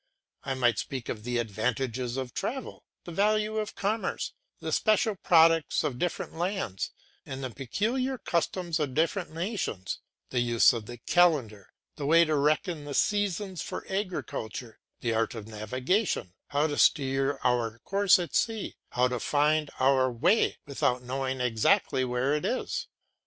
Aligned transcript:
I 0.43 0.55
might 0.55 0.79
speak 0.79 1.09
of 1.09 1.23
the 1.23 1.37
advantages 1.37 2.17
of 2.17 2.33
travel, 2.33 2.85
the 3.03 3.11
value 3.11 3.59
of 3.59 3.75
commerce, 3.75 4.33
the 4.59 4.71
special 4.71 5.13
products 5.13 5.83
of 5.83 5.99
different 5.99 6.33
lands 6.33 6.89
and 7.23 7.43
the 7.43 7.51
peculiar 7.51 8.17
customs 8.17 8.79
of 8.79 8.95
different 8.95 9.29
nations, 9.31 9.99
the 10.31 10.39
use 10.39 10.73
of 10.73 10.87
the 10.87 10.97
calendar, 10.97 11.69
the 11.97 12.07
way 12.07 12.25
to 12.25 12.33
reckon 12.35 12.83
the 12.85 12.95
seasons 12.95 13.61
for 13.61 13.85
agriculture, 13.91 14.79
the 15.01 15.13
art 15.13 15.35
of 15.35 15.47
navigation, 15.47 16.33
how 16.47 16.65
to 16.65 16.79
steer 16.79 17.37
our 17.43 17.77
course 17.85 18.17
at 18.17 18.33
sea, 18.33 18.73
how 18.93 19.07
to 19.07 19.19
find 19.19 19.69
our 19.79 20.11
way 20.11 20.57
without 20.65 21.03
knowing 21.03 21.39
exactly 21.41 22.03
where 22.03 22.41
we 22.41 22.49
are. 22.49 22.65